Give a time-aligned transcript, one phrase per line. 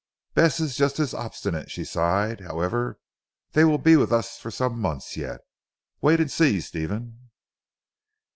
[0.33, 2.97] "Bess is just as obstinate," she sighed, "however
[3.51, 5.41] they will be with us for some months yet.
[6.01, 7.29] Wait and see, Stephen."